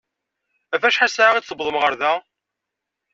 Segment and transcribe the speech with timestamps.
[0.73, 2.13] Ɣef acḥal ssaɛa i d-tewwḍem ar da?